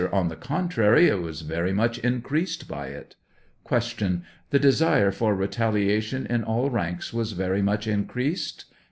On 0.11 0.29
the 0.29 0.35
contrary, 0.35 1.09
it 1.09 1.21
was 1.21 1.41
very 1.41 1.71
much 1.73 1.99
increased 1.99 2.67
by 2.67 2.87
it. 2.87 3.13
Q. 3.69 4.21
The 4.49 4.57
desire 4.57 5.11
for 5.11 5.35
retaliation 5.35 6.25
in 6.25 6.43
all 6.43 6.71
ranks 6.71 7.13
was 7.13 7.33
very 7.33 7.61
much 7.61 7.85
increased 7.85 8.65